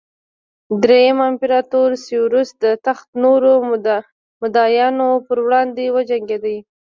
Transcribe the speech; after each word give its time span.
درېیم 0.83 1.17
امپراتور 1.29 1.89
سېوروس 2.05 2.49
د 2.63 2.65
تخت 2.85 3.07
نورو 3.23 3.51
مدعیانو 4.43 5.09
پر 5.27 5.37
وړاندې 5.45 5.85
وجنګېد 5.95 6.45